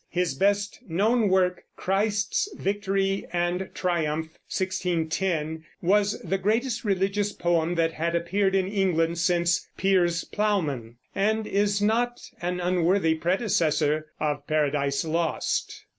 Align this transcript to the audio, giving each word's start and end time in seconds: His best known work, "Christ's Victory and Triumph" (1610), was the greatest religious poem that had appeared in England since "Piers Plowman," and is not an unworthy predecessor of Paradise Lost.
His 0.09 0.33
best 0.33 0.79
known 0.89 1.29
work, 1.29 1.63
"Christ's 1.75 2.51
Victory 2.57 3.27
and 3.31 3.69
Triumph" 3.75 4.29
(1610), 4.49 5.63
was 5.79 6.19
the 6.23 6.39
greatest 6.39 6.83
religious 6.83 7.31
poem 7.31 7.75
that 7.75 7.93
had 7.93 8.15
appeared 8.15 8.55
in 8.55 8.67
England 8.67 9.19
since 9.19 9.67
"Piers 9.77 10.23
Plowman," 10.23 10.95
and 11.13 11.45
is 11.45 11.83
not 11.83 12.19
an 12.41 12.59
unworthy 12.59 13.13
predecessor 13.13 14.07
of 14.19 14.47
Paradise 14.47 15.05
Lost. 15.05 15.85